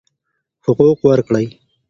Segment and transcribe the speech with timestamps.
[0.65, 1.45] حقوق ورکړئ.